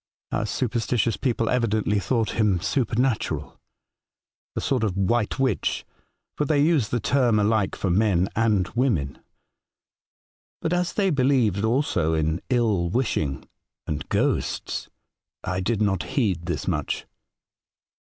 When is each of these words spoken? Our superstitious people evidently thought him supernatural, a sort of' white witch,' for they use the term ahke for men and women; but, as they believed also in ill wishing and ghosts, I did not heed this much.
Our 0.31 0.47
superstitious 0.47 1.15
people 1.15 1.47
evidently 1.47 1.99
thought 1.99 2.31
him 2.31 2.59
supernatural, 2.59 3.59
a 4.55 4.59
sort 4.59 4.83
of' 4.83 4.97
white 4.97 5.37
witch,' 5.37 5.85
for 6.35 6.45
they 6.45 6.59
use 6.59 6.87
the 6.89 6.99
term 6.99 7.35
ahke 7.35 7.75
for 7.75 7.91
men 7.91 8.27
and 8.35 8.67
women; 8.69 9.19
but, 10.59 10.73
as 10.73 10.93
they 10.93 11.11
believed 11.11 11.63
also 11.63 12.15
in 12.15 12.41
ill 12.49 12.89
wishing 12.89 13.47
and 13.85 14.09
ghosts, 14.09 14.89
I 15.43 15.59
did 15.59 15.83
not 15.83 16.01
heed 16.01 16.47
this 16.47 16.67
much. 16.67 17.05